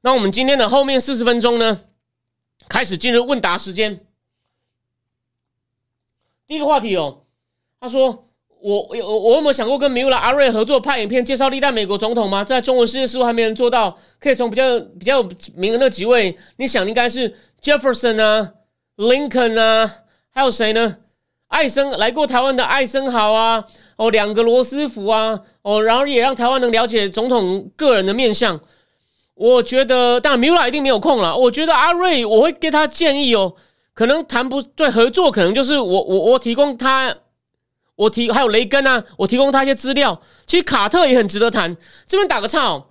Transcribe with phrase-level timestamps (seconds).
[0.00, 1.80] 那我们今天的后面四十分钟呢，
[2.68, 4.00] 开始进入问答时间。
[6.46, 7.24] 第一个话题哦，
[7.80, 8.28] 他说
[8.60, 12.42] 我我我有没有想过跟米拉阿瑞合作拍影片介绍历代美国总统吗？
[12.42, 18.54] 在中文世界似乎还没人做到，可以从比较比较有名的那几位，你想应该是 Jefferson 啊、
[18.96, 19.92] Lincoln 啊，
[20.30, 20.98] 还有谁呢？
[21.48, 23.64] 艾森来过台湾的艾森豪啊，
[23.96, 28.60] 哦，两个罗斯福啊，哦，然后也让台湾能了解总统个人的面相。
[29.38, 31.36] 我觉得，当然米拉一定没有空了。
[31.36, 33.54] 我觉得阿瑞，我会给他建议哦。
[33.94, 37.14] 可能谈不对合作，可能就是我我我提供他，
[37.94, 40.20] 我提还有雷根啊，我提供他一些资料。
[40.46, 41.76] 其实卡特也很值得谈。
[42.06, 42.86] 这边打个岔哦，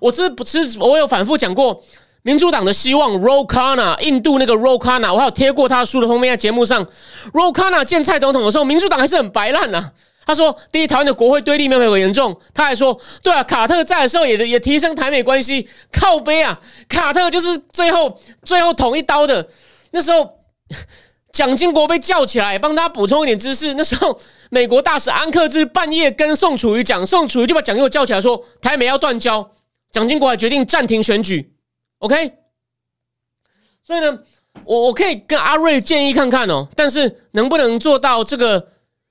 [0.00, 1.82] 我是不是我有反复讲过，
[2.22, 6.86] 民主党的希望 r o k a n a 印度那个 r o k a n a 我还有贴过他的书的封面在节目上。
[7.32, 9.90] r o k a n a 见蔡总统的时候，民主党还是很白烂呐。
[10.28, 19.48] 他说：“第一，台湾的国会对立面很严重。”他还说：“对啊，卡特在的时候也也提升台美关系，靠背啊，卡特就是最后 最后捅一刀的。
[19.90, 20.30] 那时候
[21.32, 23.72] 蒋经国被叫起来，帮他补充一点知识。
[23.72, 24.20] 那时候
[24.50, 29.52] 美国大使安克志半夜跟宋楚瑜讲，宋楚瑜就把蒋经国叫起来说台美要断交，
[29.90, 31.54] 蒋经国还决定暂停选举。
[32.00, 32.34] OK，
[33.82, 34.18] 所以呢，
[34.64, 38.68] 我我可以跟阿瑞建议看看哦，但是能不能做到这个？”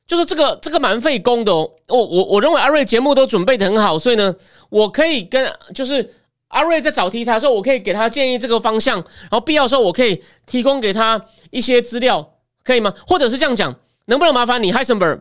[0.07, 4.33] 就是这个这个蛮费工的哦，我我我认为阿瑞节目都准备的很好，所以呢，
[4.69, 6.13] 我可以跟就是
[6.47, 12.25] 阿瑞在找题材的时候，我可以给他建议这个方向，然后必要时候我可以提供给他一些资料，
[12.63, 12.93] 可以吗？
[13.05, 15.19] 或者是这样讲，能不能麻烦你 h e i s e n b e r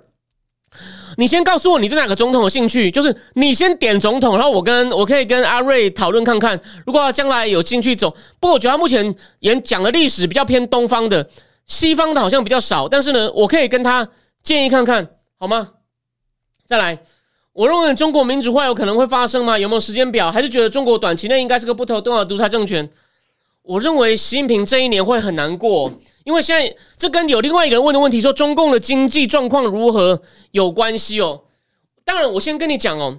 [1.17, 8.09] 你先告诉我你对哪个总统有兴趣，就是你先点总统，然后我跟我可以跟阿瑞讨论看看，如果他将来有兴趣走，
[8.39, 11.29] 不过我觉得他目前演讲的历史比较偏东方的，
[11.67, 14.09] 西方的好像比较少，但是呢，我可以跟他。
[14.47, 15.09] 建议看看
[15.41, 15.73] 好吗？
[16.67, 16.97] 再来，
[17.53, 19.59] 我认为中国民主化有可能会发生吗？
[19.59, 20.31] 有没有时间表？
[20.31, 22.89] 还是觉得中国短期内应该是个不投多少独裁政权？
[23.63, 25.93] 我认为习近平这一年会很难过，
[26.23, 31.43] 因为现在这跟有另外一个人问的问题说中共的经济状况如何有关系哦。
[32.05, 33.19] 当然，我先跟你讲哦，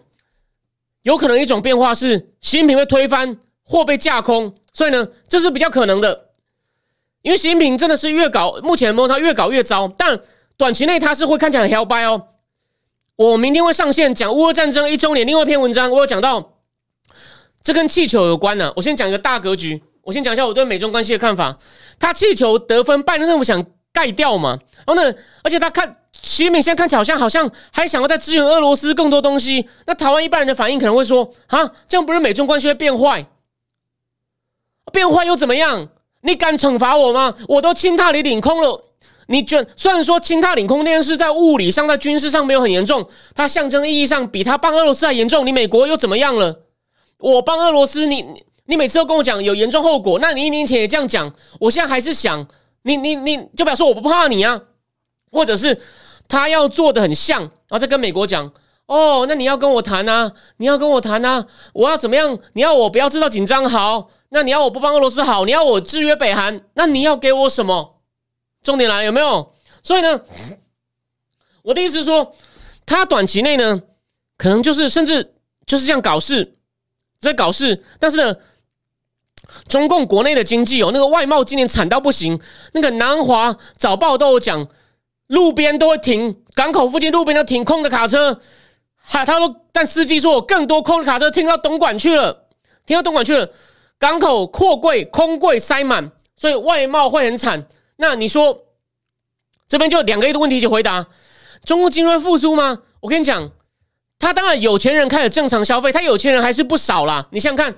[1.02, 6.30] 有可能一种变化是习近平被推翻或被架空，所以呢，这是比较可能的。
[7.22, 10.18] 因为习近平真的是越搞，目前摸他越搞越糟，但。
[10.58, 12.30] 短期内他是会看起来很摇摆哦。
[13.16, 16.54] 我明天会上线讲乌俄战争一周年另外一篇文章，我有讲到
[17.64, 18.74] 这跟气球有关呢。
[18.76, 21.58] 我先讲一个大格局，我先讲一下我对美中关系的看法。
[22.00, 23.64] 他气球得分，拜登政府想
[23.94, 24.58] 盖掉嘛？
[24.86, 25.14] 然后呢，
[25.44, 29.68] 而且他看习近平现在看起来好像好像还想要再支援俄罗斯更多东西。
[29.86, 33.28] 那台湾一般人的反应可能会说：啊，这样不是美中关系会变坏？
[34.92, 35.90] 变坏又怎么样？
[36.22, 37.36] 你敢惩罚我吗？
[37.48, 38.84] 我都亲踏你领空了。
[39.28, 45.46] 你觉虽然说侵他领空这件事在物理上、在军事上没有很严重，它象征意义上比他帮俄罗斯还严重。
[45.46, 46.62] 你美国又怎么样了？
[47.20, 48.26] 我帮俄罗斯，你
[48.66, 52.48] 你每次都跟我讲有严重后果，那你一年前也这样讲，我现在还是想
[52.84, 54.62] 你你你就表示我不怕你啊，
[55.32, 55.82] 或者是
[56.28, 58.52] 他要做的很像，然后再跟美国讲
[58.86, 62.40] 哦，那你要跟我谈啊，你要跟我谈啊，我要怎么样？
[62.54, 67.97] 你要我不要制造紧张好，那你要我不帮俄罗斯好，你要我制约北韩，那你要给我什么？
[68.68, 69.54] 重点来了，有没有？
[69.82, 70.20] 所以呢，
[71.62, 72.36] 我的意思是说，
[72.86, 73.82] 他短期内呢，
[74.38, 75.36] 可能就是甚至
[75.66, 76.58] 就是这样搞事，
[77.18, 77.82] 在搞事。
[77.98, 78.36] 但是呢，
[79.70, 82.38] 中共国内的经济哦，那个外贸今年惨到不行。
[82.74, 84.68] 那个南华早报都有讲，
[85.28, 88.42] 路边都会停，港口附近路边都停空的卡车。
[88.98, 92.48] 哈，他说，但司机说，更多空的卡车停到东莞去了，
[92.86, 93.50] 停到东莞去了，
[93.98, 97.66] 港口货柜空柜塞满，所以外贸会很惨。
[97.98, 98.66] 那你说，
[99.68, 101.08] 这边就两个亿的问题就回答：
[101.66, 102.84] 中国经济复苏吗？
[103.00, 103.52] 我跟你讲，
[104.20, 107.28] 他当然有钱人开始正常消费，他有钱人还是不少啦。
[107.32, 107.76] 你想想看，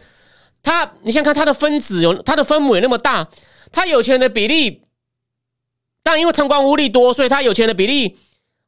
[0.61, 3.29] 他你想想看他的分子有他的分母有那么大，
[3.71, 4.83] 他有钱人的比例，
[6.03, 8.17] 但因为贪官污吏多，所以他有钱的比例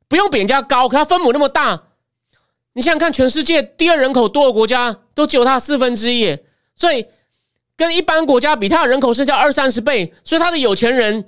[0.08, 1.84] 不用比人家高，可他分母那么大，
[2.74, 6.38] 你想想看，全世界第二人口多的国家都只有他四分之一，
[6.76, 7.06] 所以
[7.76, 11.26] 跟一般国家比，他的人口是叫二三十倍，所以他的有钱人。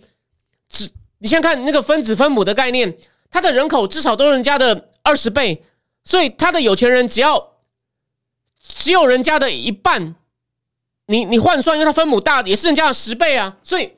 [0.73, 0.89] 只
[1.19, 2.97] 你先看那个分子分母的概念，
[3.31, 5.63] 他的人口至少都是人家的二十倍，
[6.03, 7.53] 所以他的有钱人只要
[8.67, 10.15] 只有人家的一半，
[11.05, 13.93] 你你换算，因为它分母大，也是人家的十倍啊，所以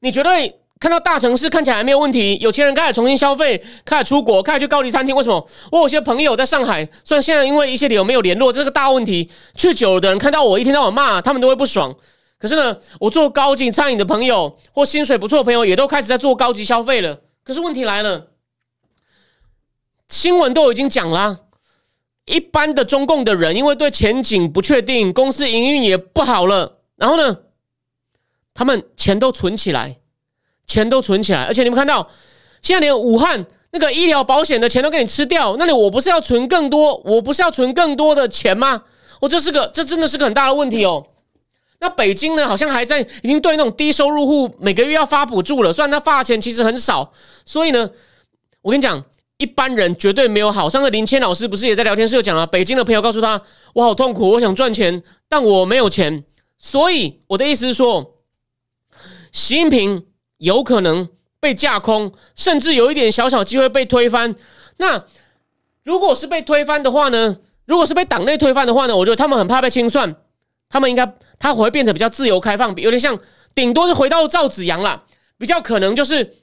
[0.00, 5.16] 你绝对看到大城市看起来没有问题，有钱人开始重新消费，开始出国，开始去高级餐厅。
[5.16, 5.48] 为什么？
[5.72, 9.30] 我有些朋友在上海，虽然现在因为一些理由没有联络，这是个大问题。
[9.56, 11.96] 去久了的人看到我一天到晚骂，他们都会不爽。
[12.38, 17.20] 可是呢，我做高级餐饮的朋友或薪水不错的朋友，也都开始在做高级消费了。
[17.42, 18.28] 可是问题来了，
[20.08, 21.46] 新闻都已经讲了，
[22.26, 27.38] 一般的中共的人因为对前景不确定，公司营运也不好了，然后呢，
[28.52, 29.96] 他们钱都存起来，
[30.66, 32.10] 钱都存起来，而且你们看到，
[32.60, 38.82] 现在连武汉那个医疗保险的钱都给你吃掉，那里我不是要存更多，我不是要存更多的钱吗？
[39.20, 41.06] 我这是个，这真的是个很大的问题哦。
[41.78, 42.46] 那北京呢？
[42.46, 47.12] 好像还在已经对那种低收入户每个月要发补助了，虽然他发的钱其实很少。
[47.44, 47.90] 所以呢，
[48.62, 49.04] 我跟你讲，
[49.36, 50.70] 一般人绝对没有好。
[50.70, 53.42] 上次林谦老师不是也在聊天室讲了，北京的朋友告诉他，
[53.74, 56.24] 我好痛苦，我想赚钱，但我没有钱。
[56.58, 58.14] 所以我的意思是说，
[59.30, 60.06] 习近平
[60.38, 61.08] 有可能
[61.38, 64.34] 被架空，甚至有一点小小机会被推翻。
[64.78, 65.04] 那
[65.84, 67.38] 如果是被推翻的话呢？
[67.66, 68.96] 如果是被党内推翻的话呢？
[68.96, 70.16] 我觉得他们很怕被清算。
[70.68, 73.18] 他们应该，他会变成比较自由开放，有点像，
[73.54, 75.04] 顶多是回到赵子阳啦，
[75.38, 76.36] 比较可能就是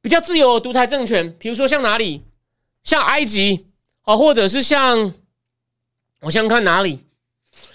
[0.00, 1.34] 比较自由的独裁政权。
[1.38, 2.22] 比如说像哪里，
[2.82, 3.66] 像埃及
[4.04, 5.12] 哦，或者是像
[6.20, 7.00] 我想看哪里，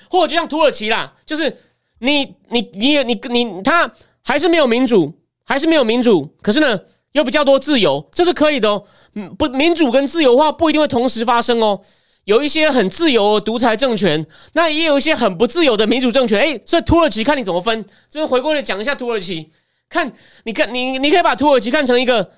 [0.10, 1.57] 或者就像土耳其啦，就是
[2.00, 3.92] 你你你你你他
[4.22, 5.13] 还是没有民主，
[5.44, 6.80] 还是没有民主，可是呢
[7.12, 8.86] 有比较多自由，这是可以的哦。
[9.16, 11.81] 嗯，不，民主跟自由化不一定会同时发生哦。
[12.25, 16.39] 有一些很自由独裁政权，那也有一些很不自由的民主政权。
[16.39, 17.83] 哎，所以土耳其看你怎么分。
[18.09, 19.50] 这边回过来讲一下土耳其，
[19.89, 20.12] 看
[20.44, 22.31] 你看你你可以把土耳其看成一个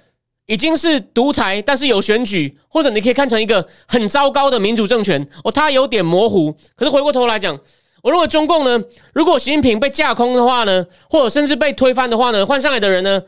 [0.45, 5.27] 已经是独裁，但是有选举，或者你可以看成一个很糟糕的民主政权。
[5.43, 6.55] 哦，它有点模糊。
[6.75, 7.59] 可是回过头来讲，
[8.01, 8.81] 我认为中共呢，
[9.13, 13.21] 如果习近平被架空的话呢，或者甚至被推翻的话呢，换上来的人呢，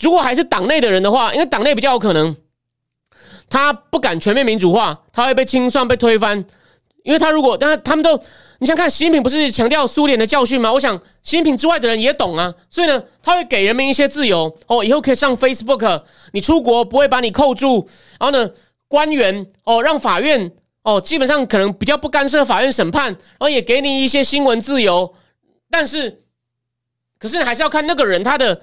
[0.00, 2.36] 如果还是党内的人的话，因为党内比较有可能。
[3.48, 6.44] 他不敢全面民主化，他会被清算、被推翻。
[7.04, 8.20] 因为他如果，但是他们都，
[8.58, 10.72] 你想看习近平不是强调苏联的教训吗？
[10.72, 16.02] 我想习近平之外的人也懂啊，所以呢，他会给人民一些自由哦，以后可以上 Facebook，
[16.32, 17.88] 你出国不会把你扣住。
[18.18, 18.50] 然后呢，
[18.88, 20.50] 官员哦，让法院
[20.82, 25.14] 哦，基本上可能比较不干涉法院审判，然后也给你一些新闻自由。
[25.70, 26.22] 但是，
[27.20, 28.62] 可是你还是要看那个人他的。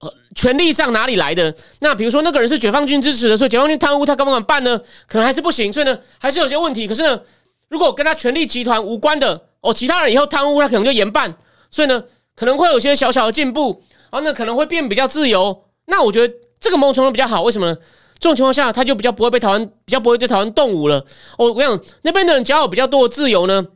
[0.00, 1.54] 呃，权力上哪里来的？
[1.80, 4.80] 那比如说那个人是解放军支持的，所以解放军贪污，他敢不敢办呢？
[5.06, 5.70] 可能还是不行。
[5.70, 6.88] 所以呢，还是有些问题。
[6.88, 7.20] 可是呢，
[7.68, 11.36] 如果跟他权力集团无关的哦，其他人以后贪污，他可能就严办。
[11.70, 12.02] 所以呢，
[12.34, 13.82] 可能会有些小小的进步。
[14.10, 15.64] 然后呢，可能会变比较自由。
[15.86, 17.42] 那我觉得这个某种程度比较好。
[17.42, 17.76] 为什么呢？
[18.18, 21.04] 这种情况下，他就比较不会被台湾，比较不会对台湾动武了。
[21.36, 23.66] 哦，我想那边的人只要有比较多的自由呢。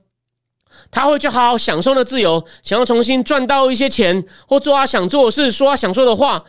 [0.95, 6.45] 他会去好好享受那自由，想要重新赚到一些钱，或做他想做的事，说他想说的话。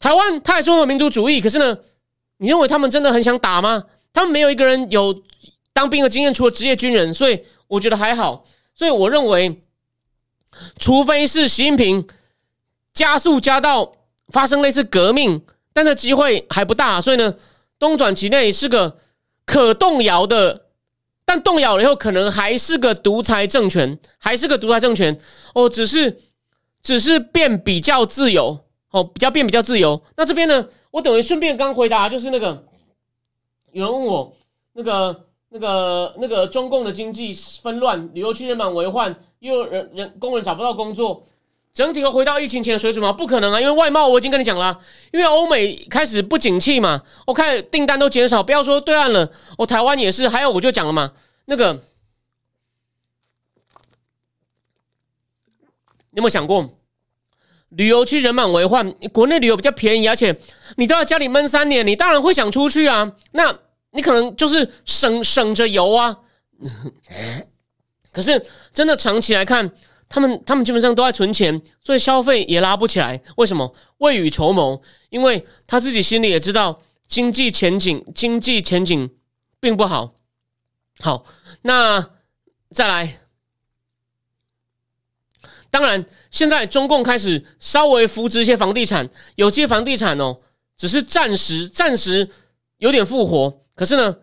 [0.00, 1.76] 台湾他也说有民族主义，可是呢，
[2.38, 3.84] 你认为他们真的很想打吗？
[4.14, 5.22] 他们没有一个人有
[5.74, 8.46] 当兵的经验，除了职业军人，所以我觉得还好。
[8.74, 9.62] 所以我认为，
[10.78, 12.08] 除非是习近平
[12.94, 13.92] 加速加到
[14.28, 15.42] 发生类似革命，
[15.74, 17.02] 但这机会还不大。
[17.02, 17.34] 所以呢，
[17.78, 18.96] 东短期内是个
[19.44, 20.63] 可动摇的。
[21.24, 25.18] 但动摇了以后，可能还是个独裁政权，还是个独裁政权
[25.54, 26.20] 哦，只是
[26.82, 28.58] 只是变比较自由
[28.90, 30.00] 哦，比较变比较自由。
[30.16, 32.66] 那这边呢，我等于顺便刚回答，就是那个
[33.72, 34.36] 有人问我
[34.74, 41.26] 那个那个那个中共的经济纷乱，旅游区人满为患，又人人工人找不到工作，
[41.74, 43.12] 整体会回到疫情前的水准吗？
[43.12, 44.80] 不可能啊，因为外贸我已经跟你讲了，
[45.12, 49.28] 因为欧美开始不景气嘛，我看订单都减少，不要说对岸了，
[49.58, 51.12] 我台湾也是，还有我就讲了嘛。
[51.46, 51.72] 那个，
[56.12, 56.78] 你有没有想过，
[57.70, 60.38] 旅游区人满为患，国内旅游比较便宜，而且
[60.76, 63.10] 你都要家里闷三年，你当然会想出去啊。
[63.32, 63.52] 那
[63.90, 66.20] 你可能就是省省着游啊。
[68.12, 68.40] 可是
[68.72, 69.72] 真的长期来看，
[70.14, 73.20] 他们他们基本上都在存钱，所以消费也拉不起来。
[73.36, 73.74] 为什么？
[73.98, 74.80] 未雨绸缪，
[75.10, 79.12] 因为他自己心里也知道经济前景，经济前景
[79.58, 80.14] 并不好。
[81.00, 81.24] 好，
[81.62, 82.12] 那
[82.70, 83.22] 再来。
[85.68, 90.38] 当然，现在中共开始稍微扶植一些房地产，有些房地产哦，
[90.76, 92.30] 只是暂时暂时
[92.78, 93.64] 有点复活。
[93.74, 94.16] 可是呢，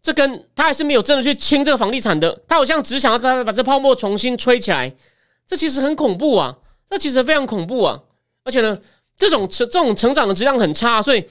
[0.00, 4.94] 这跟他还是没有真的去清这个房地产的，他好像只想要把把这泡沫重新吹起来。
[5.46, 6.58] 这其实很恐怖啊，
[6.88, 8.02] 这其实非常恐怖啊。
[8.44, 8.78] 而且呢，
[9.16, 11.26] 这种成这种成长的质量很差，所以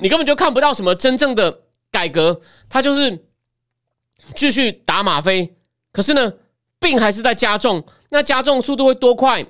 [0.00, 1.60] 你根本就看不到什么真正的。
[1.92, 2.40] 改革，
[2.70, 3.26] 他就是
[4.34, 5.54] 继续打吗啡。
[5.92, 6.32] 可是呢，
[6.80, 7.84] 病还是在加重？
[8.08, 9.44] 那加重速度会多快？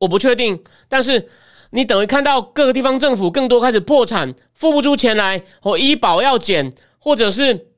[0.00, 0.64] 我不确定。
[0.88, 1.28] 但是
[1.70, 7.68] 你等于看到各个地方政府更多开始破产，付不出钱来，或医保要减，或者是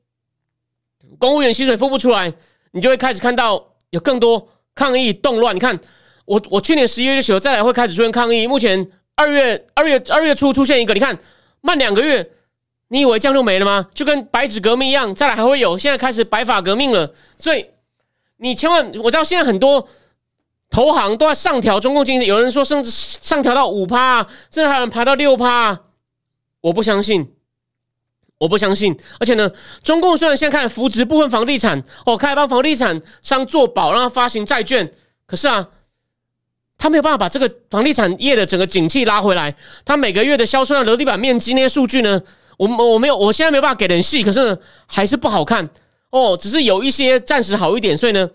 [1.19, 2.33] 公务员薪水付不出来，
[2.71, 5.55] 你就会开始看到有更多抗议动乱。
[5.55, 5.79] 你看，
[6.25, 8.47] 我我去年十一月就写，再来会开始出现抗议。
[8.47, 11.17] 目前二月二月二月初出现一个，你看
[11.61, 12.31] 慢两个月。
[12.93, 13.87] 你以为这样就没了吗？
[13.93, 15.77] 就跟白纸革命一样，再来还会有。
[15.77, 17.65] 现在开始白发革命了，所以
[18.35, 19.87] 你千万我知道现在很多
[20.69, 24.21] 投行都在上调中共经济，有人说甚至上调到五趴，
[24.53, 25.83] 甚至还有人爬到六趴。
[26.59, 27.33] 我不相信，
[28.41, 28.97] 我不相信。
[29.19, 29.49] 而且呢，
[29.83, 34.91] 中共虽然现在开始扶植部分房地产，哦，开始帮房地产商做保，让他发行债券，
[35.27, 35.67] 可是啊，
[36.79, 39.55] 他没有办法把这个房地产业的整个景气拉回来。
[39.85, 42.19] 他每个月的销售量、楼地板面积那些数据呢？
[42.57, 44.57] 我我没有，我现在没有办法给人细，可是呢，
[44.87, 45.69] 还是不好看
[46.09, 46.35] 哦。
[46.35, 48.29] 只是有一些暂时好一点，所以呢，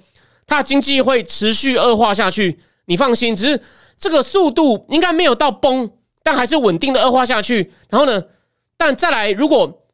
[0.47, 2.59] 它的经济会持续恶化下去。
[2.87, 3.61] 你放心，只是
[3.99, 5.91] 这个速度应该没有到崩，
[6.23, 7.73] 但还是稳定的恶化下去。
[7.89, 8.23] 然后呢，
[8.77, 9.86] 但再来，如果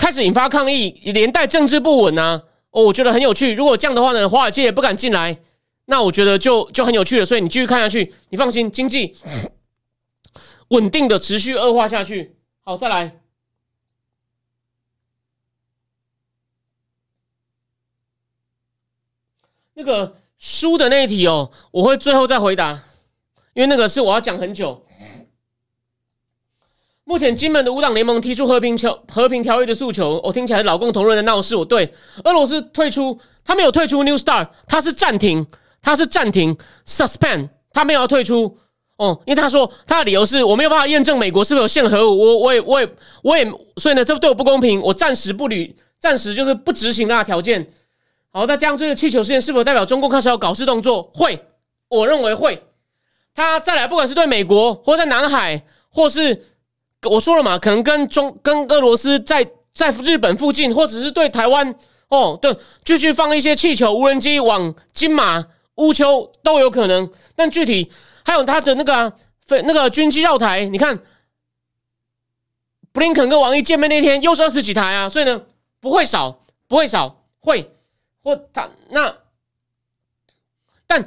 [0.00, 3.54] 开始引发抗议，连带政治不稳啊，哦，我觉得很有趣。
[3.54, 5.38] 如果这样的话呢，华尔街也不敢进来，
[5.84, 7.26] 那我觉得就就很有趣了。
[7.26, 9.14] 所以你继续看下去，你放心，经济
[10.68, 12.34] 稳定的持续恶化下去。
[12.62, 13.20] 好，再来。
[19.74, 22.82] 那个输的那一题哦，我会最后再回答，
[23.52, 24.86] 因为那个是我要讲很久。
[27.10, 31.56] 目前金门的五党联盟提出和平条和平条约的诉求，我听起来老共同人的闹事。
[31.56, 35.44] 我对俄罗斯退出，他没有退出 New Star，他是暂停，
[35.82, 38.56] 他是暂停 suspend，他没有要退出
[38.96, 42.88] 哦，因为他说他的理由是我没有办法验证美国是不是有限核武，我我也我也
[43.24, 47.66] 我也，所以呢，这对我不公平，我暂时不履，暂时就是不执行那个条件。
[48.30, 51.10] 好，那这样这个气球事件是否代表中共开始要搞事动作？
[51.12, 51.44] 会，
[51.88, 52.62] 我认为会。
[53.34, 56.46] 他再来，不管是对美国，或在南海，或是
[57.08, 61.74] 我说了嘛，可能跟中跟俄罗斯在在日本附近，或者是对台湾，
[62.08, 67.10] 哦，对，继续放一些气球、无人机往金马、乌丘都有可能。
[67.34, 67.90] 但具体
[68.24, 69.12] 还有他的那个
[69.46, 70.98] 飞那个军机绕台，你看，
[72.92, 75.42] 布林肯跟王毅见面那天又是二十几台啊，所以呢，
[75.80, 77.74] 不会少，不会少，会。
[78.22, 79.16] 或他那，
[80.86, 81.02] 但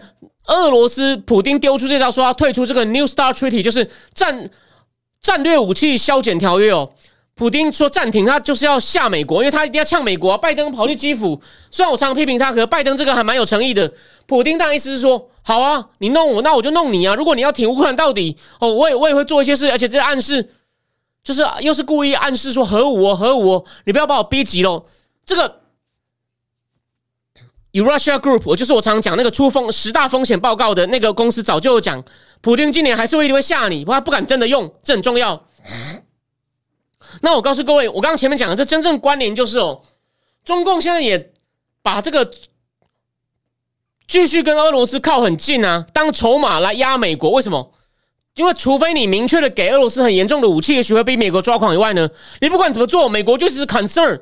[0.47, 4.49] 俄罗斯普丁丢出这招，说要退出这个 New Star Treaty，就是战
[5.23, 6.91] 战略武器削减条约哦。
[7.33, 10.37] 普丁说暂停，他就是要吓美国，因为他一定要呛美国。
[10.37, 13.91] 拜登跑去基辅，虽然我常常批评他，可拜登这个还蛮有诚意的。
[14.27, 17.15] 普丁大意思是说，好啊，你弄我，那我就弄你啊。
[17.15, 20.47] 如果你要挺乌克兰到底，哦，我也我也会做一些事，而且这暗示
[21.23, 24.85] 就是又是故意暗示说核武哦，核武哦，你不要把我逼急喽，
[25.25, 25.62] 这个。
[27.73, 32.03] 以 Russia Group，我就是我常常讲那个出风十大风险报告的那个公司，早就讲，
[32.39, 35.47] 普京今年还是会一定会吓你，他不敢真的用，这很重要。
[37.21, 39.81] 那我告诉各位，我刚刚前面讲的这真正关联就是哦，
[40.45, 41.33] 中共现在也
[41.81, 42.31] 把这个
[44.07, 47.31] 继续跟俄罗斯靠很近啊，当筹码来压美国。
[47.31, 47.73] 为什么？
[48.35, 52.07] 因为除非你明确的给俄罗斯很严重的武器，也许会被美国抓狂以外呢，
[52.39, 54.21] 你不管怎么做，美国就是 concern。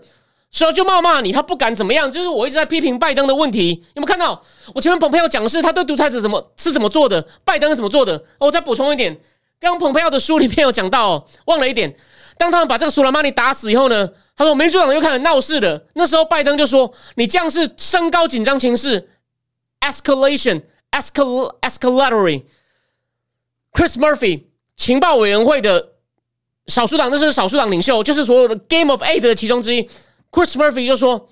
[0.52, 2.12] 所以就骂骂你，他不敢怎么样。
[2.12, 4.44] 就是我一直在批评拜登的问题，有没有看到？
[4.76, 8.22] 我前面蓬佩奥讲的是他对独裁者怎么是怎么做的，拜登是怎么做的。
[8.38, 9.18] 我再补充一点，
[9.60, 11.96] 刚刚蓬佩奥的书里面有讲到，哦，忘了一点。
[12.38, 15.86] 当他们把这个苏莱曼尼打死以后呢，他说民主党又开始闹事了。
[15.94, 19.10] 那时候拜登就说：“你这样是升高紧张情势
[19.80, 22.44] ，escalation，escal，escalatory。”
[23.72, 24.44] Chris Murphy
[24.76, 25.92] 情报委员会的
[26.68, 29.90] 少数党，那是少数党领袖，就是所有的 Game of Eight 的其中之一。
[30.32, 31.30] Chris Murphy 就说：“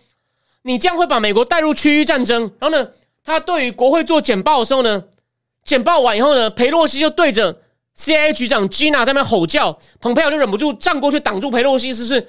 [0.64, 2.90] 你这样会把美国带入区域战争。”然后呢，
[3.24, 5.06] 他对于国会做简报的时候呢，
[5.64, 7.62] 简报完以后呢，佩洛西就对着
[7.96, 12.28] CIA 局长 Gina 在那吼叫，蓬佩奥就忍不住站过去挡住佩洛西，是是，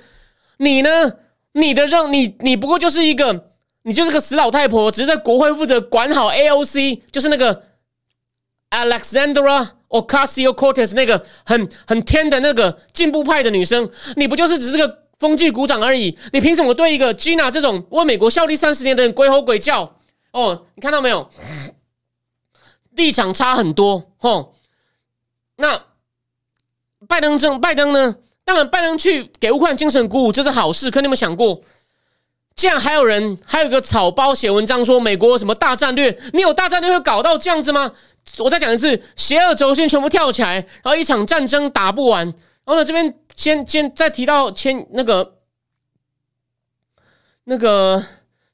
[0.59, 1.12] 你呢？
[1.53, 3.50] 你的任你你不过就是一个，
[3.83, 7.65] 你就是个死老太婆，只是在国会负责管好 AOC，就是那个
[8.71, 15.00] Alexandra Ocasio Cortez 那个很很天的那个进步派的女生，你不就是只是个？
[15.21, 19.95] 风纪鼓掌而已，你凭什么对一个 Gina 这种为美国效力三十年的人鬼吼鬼叫？
[20.33, 21.29] 哦，你看到没有？
[22.93, 24.55] 立场差很多，吼。
[25.57, 25.83] 那
[27.07, 28.17] 拜登政拜登呢？
[28.45, 30.91] 当然，拜登去给乌克兰精神鼓舞，这是好事。
[30.91, 31.61] 可你有没有想过，
[32.57, 36.19] 竟然还有人还有个草包写文章说美国什么大战略？
[36.33, 37.93] 你有大战略会搞到这样子吗？
[38.39, 42.33] 我再讲一次，邪恶轴心全部跳起来，然后一场战争打不完。
[42.71, 43.12] 然后呢，这边。
[43.37, 45.39] 先先再提到千那个
[47.45, 48.05] 那个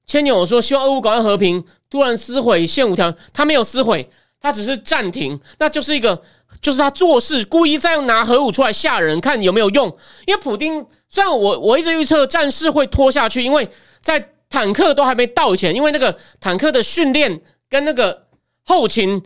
[0.06, 4.08] 千牛说希望俄乌搞到和平，突然撕毁现五条，他没有撕毁，
[4.40, 6.23] 他只是暂停，那就是一个，
[6.61, 9.88] 就是他做事故意再用拿核武出来吓人，看有没有用。
[10.25, 13.68] 因为普丁虽然我我一直预测战事会拖下去，因为
[14.00, 18.28] 在坦克都还没到以前，因为那个坦克的训练跟那个
[18.62, 19.20] 后勤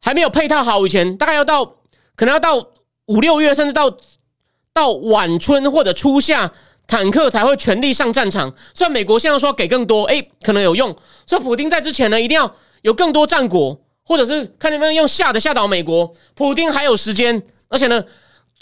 [0.00, 1.64] 还没有配套好以前，大概要到
[2.14, 2.64] 可能要到
[3.06, 3.98] 五六月，甚至到
[4.74, 6.52] 到晚春或者初夏。
[6.86, 8.52] 坦克才会全力上战场。
[8.74, 10.92] 虽然美国现在说给更多，哎，可能有用。
[11.24, 16.12] 所以普京在之前呢，一定要有更多战果，或者是看能不能用吓的吓倒美国。
[16.34, 18.04] 普京还有时间，而且呢，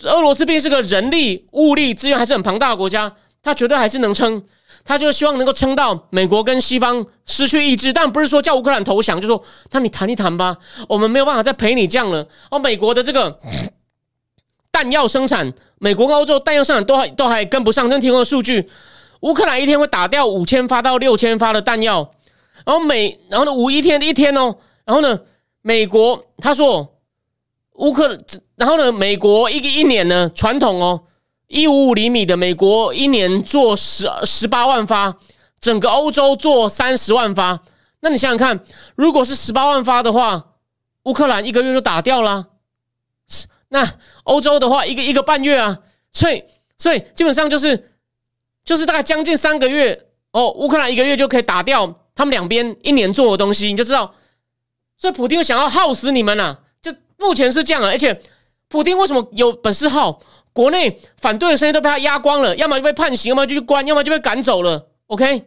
[0.02, 3.10] 俄罗斯毕竟是个人力物力资源还是很庞大的国家，
[3.42, 4.42] 他绝对还是能撑。
[4.84, 12.28] 他就希望能够撑到美国跟西方失去意志，但不是说叫乌克兰投降，就说那你谈一谈吧，我们没有办法再陪你这样了。
[12.50, 13.40] 哦，美国的这个。
[14.70, 17.88] 弹药生产，美国、欧洲弹药生产都还都还跟不上。
[17.88, 18.68] 真提供的数据，
[19.20, 22.12] 乌克兰一天会打掉五千发到六千发的弹药，
[22.64, 25.20] 然后美，然后呢，五一天一天哦，然后呢，
[25.62, 26.96] 美国他说
[27.74, 28.16] 乌克，
[28.56, 31.02] 然后呢，美国一个一年呢，传统哦，
[31.46, 35.16] 一五五厘米的美国一年做十十八万发，
[35.60, 37.60] 整个欧洲做三十万发。
[38.00, 38.60] 那你想想看，
[38.94, 40.44] 如果是十八万发的话，
[41.04, 42.46] 乌克兰一个月就打掉了。
[43.70, 43.84] 那
[44.28, 45.78] 欧洲的话，一个一个半月啊，
[46.12, 46.44] 所以
[46.76, 47.90] 所以基本上就是
[48.64, 54.14] 就是大概将近三个月哦，乌克兰一个月就可以打掉他们两边一年做的东西，你就知道，
[54.96, 58.20] 所以普京想要耗死你们呐，就目前是这样啊，而且
[58.68, 60.20] 普京为什么有本事耗？
[60.52, 64.88] 国内反对的声音都被他压光了，要么就被判刑，要么就去关，要么就被赶走了。
[65.06, 65.44] OK。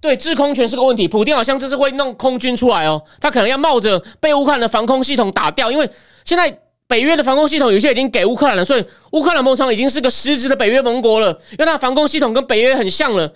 [0.00, 1.08] 对，制空权是个问题。
[1.08, 5.90] 普京好像这次会弄空军出来哦，他可能要冒着被乌克兰的防空系统打掉，因为
[6.24, 6.60] 现在
[6.90, 13.32] 北约的防空系统有些已经给乌克兰了，所以乌克兰某场已经是个实质的北约盟国了，因为他防空系统跟北约很像了。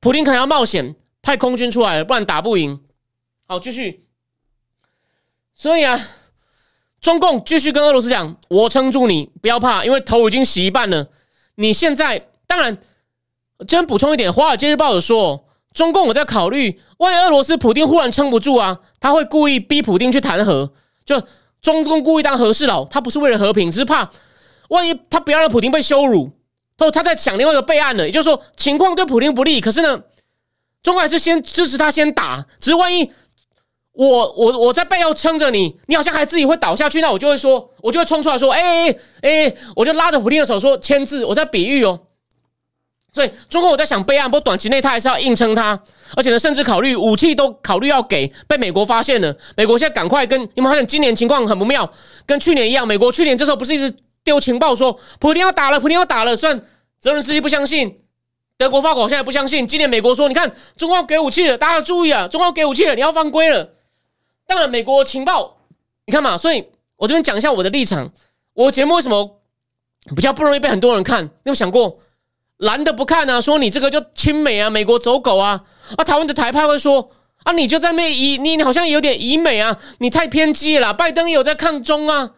[0.00, 2.80] 普京可能要冒险派空军出来了，不然打不赢。
[3.46, 4.06] 好，继续。
[5.54, 6.00] 所以啊，
[6.98, 11.08] 中共继续跟俄罗斯讲：“我撑住你，不要怕，因为头已经洗一半了。
[11.56, 12.78] 你现在当然，
[13.68, 15.44] 先补充一点，《华尔街日报》有说。”
[15.76, 20.72] 中共我在考虑，万一俄罗斯普京忽然撑不住啊，他会故意逼普京去谈和，
[21.04, 21.22] 就
[21.60, 24.10] 中共故意当和事佬，他不是为了和平，只是怕
[24.68, 26.30] 万一他不要让普京被羞辱，
[26.78, 30.00] 哦，他在抢另外一个备案了，也就是说情况对普京不利，可是呢，
[30.82, 33.10] 中国还是先支持他先打，只是万一
[33.92, 42.00] 我我我在背后撑着你，你好像还自己会倒下去，那我就会说，我就会冲出来说，哎哎哎，我就拉着普京的手说签字，我在比喻哦。
[43.16, 45.80] 所以，中国我在想备案，不过短期内他还是要硬撑他，
[46.14, 49.34] 而且呢，甚至考虑武器都考虑要给，被美国发现了。
[49.56, 51.90] 美国现在赶快跟你们发现，今年情况很不妙，
[52.26, 52.86] 跟去年一样。
[52.86, 53.90] 美国去年这时候不是一直
[54.22, 56.60] 丢情报说普京要打了，普京要打了，算
[57.00, 58.00] 泽连斯基不相信，
[58.58, 59.66] 德国、法国现在不相信。
[59.66, 63.70] 今年美国说，你看中国要给武器了，大家要注意啊，中国要给武器了，你要犯规了。
[64.46, 65.56] 当然，美国情报，
[66.04, 66.62] 你看嘛，所以
[66.96, 68.12] 我这边讲一下我的立场。
[68.52, 69.40] 我节目为什么
[70.14, 71.24] 比较不容易被很多人看？
[71.24, 71.98] 你有想过？
[72.58, 75.62] 蓝的不看啊，说你这个就亲美啊，美国走狗啊！
[75.96, 77.10] 啊，台湾的台派会说
[77.44, 80.94] 啊，你就在那以你你好像有点以美啊，你太偏激了。
[80.94, 82.32] 拜登有在抗中啊，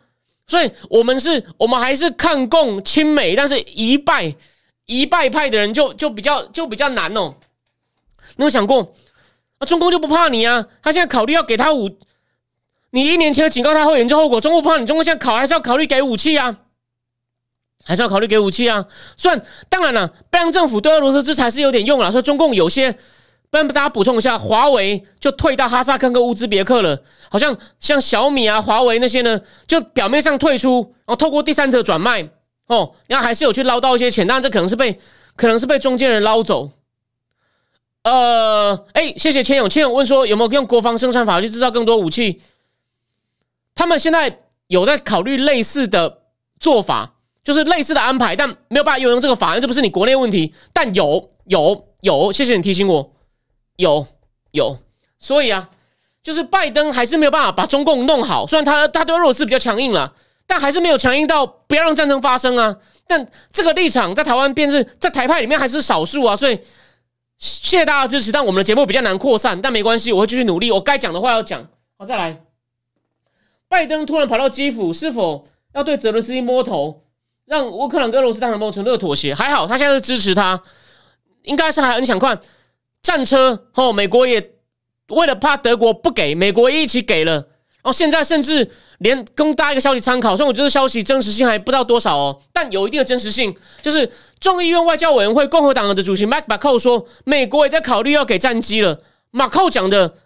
[0.46, 4.34] 所以我们是，我们还是抗共亲美，但是一败
[4.86, 7.34] 一败派的人就就比较就比较难哦。
[8.36, 8.94] 你有想过
[9.58, 9.66] 啊？
[9.66, 10.66] 中共就不怕你啊？
[10.82, 11.88] 他现在考虑要给他武，
[12.90, 16.56] 你一年前警告他会研究后果，中共不怕你，中共现在考还是要考虑给武器啊？
[17.88, 18.84] 还是要考虑给武器啊！
[19.16, 22.12] 虽然当然了，拜登政府对俄罗斯制裁是有点用了。
[22.12, 22.92] 说中共有些，
[23.48, 27.02] 不然大家补充一下，华为就退到哈萨克跟乌兹别克了。
[27.30, 32.28] 好像像小米啊、华为那些呢，就表面上退出，然后透过第三者转卖
[32.66, 35.00] 哦，然后还是有去捞到一些钱，但这可能是被
[35.34, 36.70] 可能是被中间人捞走。
[38.04, 42.42] 呃，哎，谢谢千勇，千勇问说有没有用国防生产法去制造更多武器？
[43.74, 46.18] 他们现在有在考虑类似的
[46.60, 47.14] 做法。
[47.44, 50.54] 就是类似的安排，但没有办法运用这个法案，这不是你国内问题。
[50.72, 53.12] 但有有有，谢谢你提醒我，
[53.76, 54.06] 有
[54.50, 54.78] 有。
[55.18, 55.70] 所以啊，
[56.22, 58.46] 就是拜登还是没有办法把中共弄好。
[58.46, 60.14] 虽然他他对俄罗斯比较强硬了，
[60.46, 62.76] 但还是没有强硬到不要让战争发生啊。
[63.06, 66.36] 但这个立场在台湾便是在台派里面还是少数啊。
[66.36, 66.60] 所以
[67.38, 70.70] 谢谢大家支持，但我们的节目比较难扩散，但没关系，我会继续努力。
[70.70, 71.66] 我该讲的话要讲。
[71.96, 72.42] 好，再来，
[73.66, 77.02] 拜登突然跑到基辅，是否要对泽伦斯基摸头？
[77.48, 80.62] 让乌克兰跟俄罗斯达成某种程度妥协，还好，他现在是支持他，
[81.44, 82.38] 应该是还你想看。
[83.00, 84.54] 战车哦，美国也
[85.10, 100.16] 为了怕德国不给，美国也一起给了，然后现在甚至连供大家一个消息参考，所以我觉得消息真实性还不知道多少哦，但有一定的真实性，就是众议院外交委员会共和党的主席 Mike b a c o 说，美国也在考虑要给战机了，马寇讲的，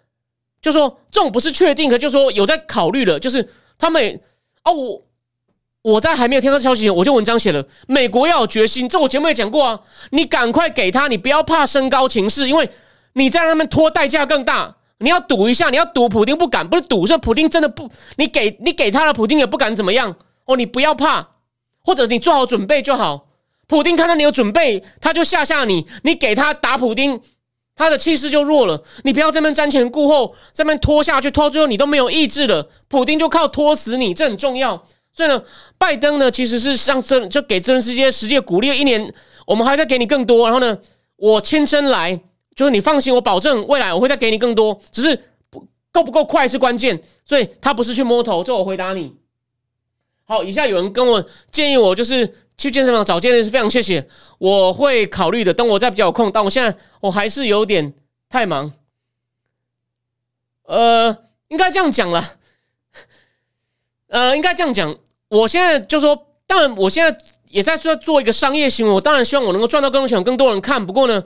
[0.61, 4.19] 就说这种不是确定，可就说有在考虑了，就是他们
[4.65, 5.05] 哦，我
[5.83, 9.79] 我在还没有听到消息前，我就文章写了，美国要有决心，这我节目也讲过啊，
[10.11, 12.69] 你赶快给他，你不要怕升高情势，因为
[13.13, 20.15] 你在那边拖代价更大，你要赌一下，你要赌普丁不敢，不是赌，是普丁真的不，你给你给他了，普丁也不敢怎么样
[20.45, 21.27] 哦，你不要怕，
[21.83, 23.27] 或者你做好准备就好。
[23.67, 25.87] 普丁看到你有准备，他就吓吓你。
[26.03, 27.19] 你给他打普丁，
[27.75, 28.83] 他的气势就弱了。
[29.03, 32.69] 你不要这边瞻前顾后，这边拖下去，拖到最后你都没有意志了。
[32.87, 34.83] 普丁就靠拖死你，这很重要。
[35.13, 35.41] 所以呢，
[35.77, 39.13] 拜登呢其实是上这就给这人世界世界鼓励一年，
[39.45, 40.45] 我们还在给你更多。
[40.45, 40.77] 然后呢，
[41.15, 42.19] 我亲身来，
[42.55, 44.79] 就是你放心，我保证未来我会再给你更多。
[44.91, 45.17] 只是
[45.49, 47.01] 不够不够快是关键。
[47.23, 49.15] 所以他不是去摸头，这我回答你。
[50.25, 52.35] 好，以下有人跟我建议我就是。
[52.55, 55.51] 去健身房找教练是非常谢谢，我会考虑的。
[55.51, 57.91] 等我再比较有空，但我现在我还是有点
[58.29, 58.71] 太忙。
[60.65, 62.23] 呃，应该这样讲了，
[64.13, 64.95] 呃，应该这样讲。
[65.27, 68.93] 我现在就说，当然，我现在也在说做一个商业行为。
[68.93, 70.85] 我当然希望我能够赚到更多钱，更多人看。
[70.85, 71.23] 不过呢，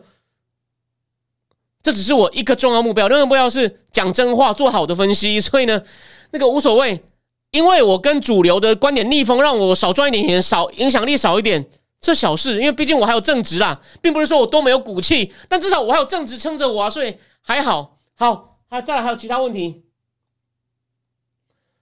[1.84, 3.10] 这只是我一个重要目标。
[3.10, 5.41] 另一个目标是讲真话，做好的分析。
[5.41, 5.84] 所以呢，
[6.32, 7.04] 那个无所谓。
[7.52, 11.69] 因为我跟主流的观点逆风，让我少赚一点钱，少影响力少一点，
[12.00, 12.54] 这小事。
[12.62, 17.97] 因为毕竟我还有正职啦，并不是说我多没有骨气，但至少我还有正职撑着我啊，所以还好。
[18.15, 19.84] 好，还再来还有其他问题？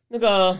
[0.08, 0.58] 那个，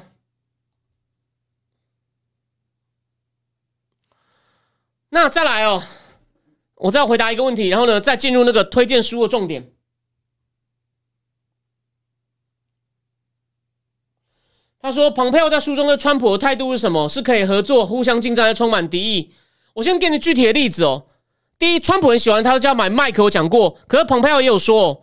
[5.16, 5.82] 那再来哦，
[6.76, 9.72] 我再回答一个问题，然后呢，再进入那个推荐书的重点。
[14.82, 17.08] 他说：“蓬佩奥在书中对川普的态度是什么？
[17.08, 19.32] 是可以合作、互相竞争，还是充满敌意？”
[19.74, 21.06] 我先给你具体的例子哦。
[21.58, 23.78] 第一，川普很喜欢他，叫买麦克，我讲过。
[23.88, 25.02] 可是蓬佩奥也有说，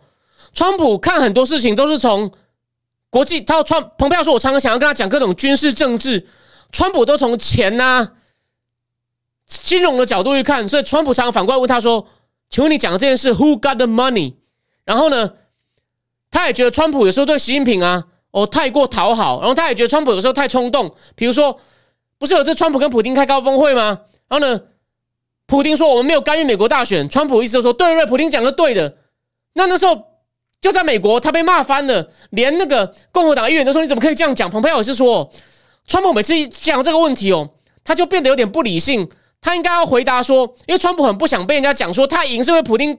[0.53, 2.31] 川普看很多事情都是从
[3.09, 3.41] 国际。
[3.41, 6.27] 他川蓬佩奥说：“我常常想要跟他讲各种军事政治，
[6.71, 8.11] 川普都从钱呐、
[9.63, 12.07] 金融的角度去看。”所以川普常常反过来问他说
[12.49, 14.35] ：“请问你讲的这件事，Who got the money？”
[14.85, 15.33] 然后呢，
[16.31, 18.05] 他也觉得川普有时候对习近平啊。
[18.31, 20.95] 哦，太过讨好，然后他也觉得川普有时候太冲动。
[21.13, 21.59] 比如说，
[22.17, 23.99] 不是有次川普跟普京开高峰会吗？
[24.27, 24.59] 然后呢，
[25.45, 28.97] 普京说我们没有干预美国大选，川普意思就说对对，普京讲的对的。
[29.53, 29.95] 那那时候
[30.59, 34.49] 就在美国，他被骂翻了，连那个共和党议员都说你怎么可以这样讲？
[34.49, 35.31] 蓬佩奥也是说，
[35.85, 37.51] 川普每次讲这个问题哦，
[37.83, 39.07] 他就变得有点不理性。
[39.43, 42.97] 他应该要回答说，因为川普很不想被人家讲说他赢是因为普京。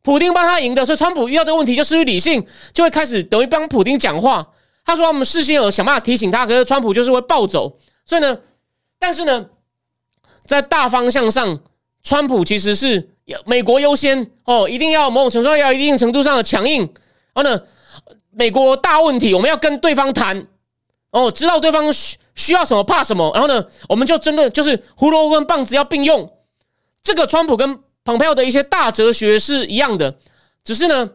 [0.00, 4.48] 普丁帮他赢的，所以川普遇到这个问题就失去理性，就会开始等于帮普丁讲话。
[4.86, 7.76] 他说：“我们事先有想办法提醒他，可是川普就是会暴走。
[8.06, 8.38] 所以呢，
[8.98, 9.46] 但是呢，
[10.46, 11.60] 在大方向上，
[12.02, 13.10] 川普其实是
[13.44, 16.80] 美国优先哦，一定要某种程度要一定程度上的强硬。
[17.34, 17.60] 然后呢，
[18.30, 20.46] 美国大问题我们要跟对方谈
[21.10, 23.30] 哦，知道对方需需要什么，怕什么。
[23.34, 26.32] 然后呢，我们就真的就是胡萝卜跟棒子要并用。
[27.02, 30.16] 这个川普跟。”蓬佩奥的一些大哲学是一样的，
[30.64, 31.10] 只是呢，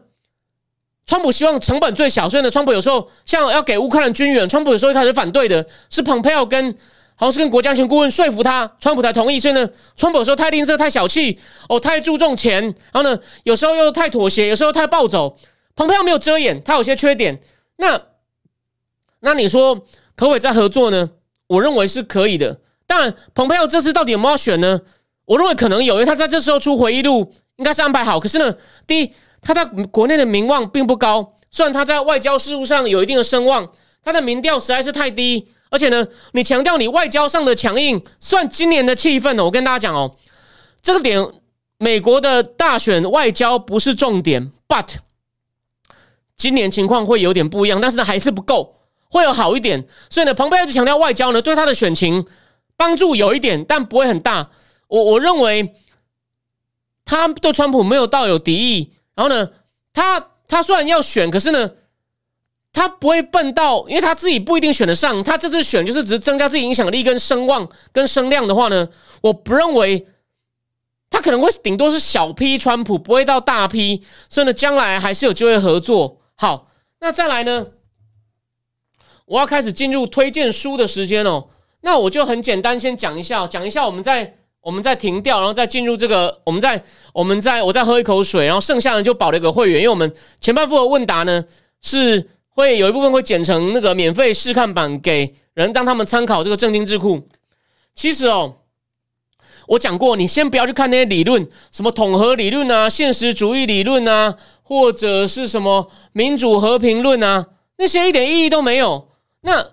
[1.04, 6.72] 川普希望成本最小，所以呢，川普有时候像要给乌克兰军援，川普有时候一开始反对的，是蓬佩奥跟
[7.16, 9.40] 好像是跟国家安全顾问说服他，川普才同意。
[9.40, 11.36] 所以呢，川普有时候太吝啬、太小气，
[11.68, 15.36] 哦，太注重钱，然后呢，有时候又太妥协，有时候太暴走。
[15.74, 17.40] 蓬佩奥没有遮掩，他有些缺点。
[17.78, 18.00] 那
[19.18, 19.84] 那你说
[20.16, 21.10] 可不可以再合作呢？
[21.46, 22.60] 我认为是可以的。
[22.86, 24.80] 当然，蓬佩奥这次到底有没有选呢？
[25.24, 28.20] 我认为可能有，因为他在这时候出回忆录，应该是安排好。
[28.20, 28.54] 可是呢，
[28.86, 33.70] 第一，他在国内的名望并不高，虽然他在外交事务上有一定的声望，
[34.02, 35.48] 他的民调实在是太低。
[35.70, 39.44] 而且呢，你强调你外交上的强硬，算今年的气氛呢？
[39.44, 40.16] 我跟大家讲哦，
[40.82, 41.26] 这个点，
[41.78, 44.96] 美国的大选外交不是重点，but
[46.36, 48.76] 今年情况会有点不一样，但是呢，还是不够，
[49.14, 49.86] 会有好一点。
[50.10, 52.26] 所以呢，蓬佩奥强调外交呢，对他的选情
[52.76, 54.50] 帮助有一点，但不会很大。
[54.88, 55.74] 我我认为
[57.04, 59.50] 他对川普没有到有敌意，然后呢，
[59.92, 61.70] 他他虽然要选，可是呢，
[62.72, 65.22] 他不会笨到，因为他自己不一定选得上。
[65.22, 68.88] 他这次选就是只是增加自己影响力跟声望跟声量的话呢，
[69.22, 70.06] 我不认为
[71.10, 76.20] 他可能会顶多是小批川普，不会到大批，所以呢，将来还是有机会合作。
[76.34, 76.68] 好，
[77.00, 77.66] 那再来呢，
[79.26, 81.46] 我要开始进入推荐书的时间哦。
[81.80, 84.36] 那我就很简单，先讲一下，讲一下我们在。
[84.64, 86.40] 我们再停掉，然后再进入这个。
[86.42, 86.82] 我们再，
[87.12, 89.82] 我们再，我再喝一口水，然后剩下的就保了一个会员。
[89.82, 90.10] 因为我们
[90.40, 91.44] 前半部的问答呢，
[91.82, 97.28] 是会有一部分会剪成那个免费试看版给人，让他们参考这个正经智库。
[97.94, 98.54] 其实哦，
[99.66, 109.08] 我讲过，你先不要去看那些理论，什么统合理论啊、现实主义理论啊，或者是什么民主和平论啊，那些一点意义都没有。
[109.44, 109.66] 那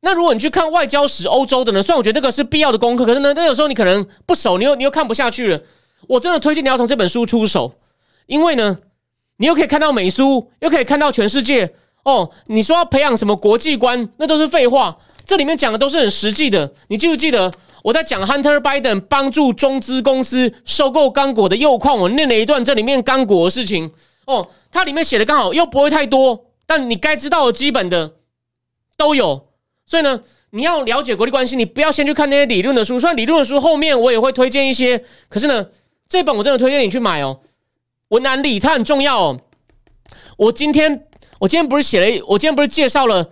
[0.00, 1.82] 那如果你去看外交史欧洲的呢？
[1.82, 5.60] 虽然我觉得这个是必要的功课，可是呢，那有时候你可能不熟，你又你又看不下去了。
[6.08, 7.74] 我真的推荐你要从这本书出手，
[8.26, 8.78] 因为呢，
[9.38, 11.74] 你又可以看到美苏，又可以看到全世界。
[12.04, 14.96] 哦，你说要培养什么国际观，那都是废话。
[15.24, 16.72] 这里面讲的都是很实际的。
[16.86, 21.98] 你记不记得我在讲 Hunter Biden 帮助中资公司收购刚果的铀矿？
[21.98, 23.90] 我念了一段这里面刚果的事情。
[24.26, 28.12] 哦，它里面写的刚好又不会太多，但你该知道的基本的
[28.96, 29.48] 都有。
[29.86, 32.98] 所以呢，你要了解国际关系，你不要先去看那些理论的书。
[32.98, 35.66] 虽然理论的书后面我也会推荐一些，可是呢，
[36.08, 37.40] 这本我真的推荐你去买哦。
[38.08, 39.40] 文案力它很重要哦。
[40.36, 41.04] 我今天。
[41.38, 43.28] 我今天不是写了，我今天不是介绍了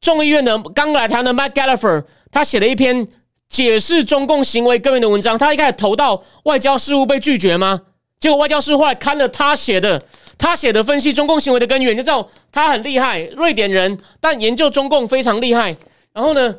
[0.00, 3.08] 众议院的刚来台湾的 Mike Gallagher，他写了一篇
[3.48, 5.36] 解释中共行为根源的文章。
[5.36, 7.82] 他一开始投到外交事务被拒绝吗？
[8.20, 10.00] 结果外交事务后来看了他写的，
[10.38, 15.76] 他写的分析中共行为的根源，就知道他很厉害，瑞典人，但研究中共非常厉害。
[16.12, 16.56] 然后呢，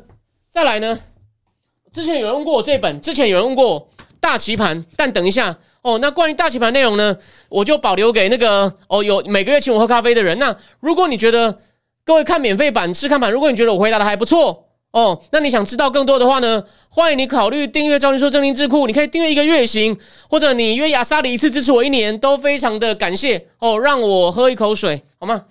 [0.50, 0.98] 再来呢，
[1.92, 3.88] 之前有人问过我这本，之前有人问过
[4.20, 5.56] 大棋盘，但等一下。
[5.82, 7.14] 哦，那关于大棋盘内容呢，
[7.50, 10.38] 我就保留给那个哦有每个月请我喝咖啡的人。
[10.38, 11.58] 那如果你觉得
[12.06, 18.86] 各位看免费版试看版，如果你觉得我回答的还不错哦，那你想知道更多的话呢，欢迎你考虑订阅赵云说正经智库。
[18.86, 19.96] 你可以订阅一个月行，
[20.30, 25.46] 或者你约亚莎里一次支持我一年，都非常的感谢哦，让我喝一口水好吗？